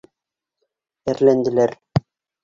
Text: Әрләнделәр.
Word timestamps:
Әрләнделәр. 1.13 1.75